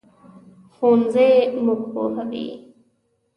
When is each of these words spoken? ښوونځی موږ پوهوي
ښوونځی 0.75 1.31
موږ 1.65 1.81
پوهوي 1.93 2.45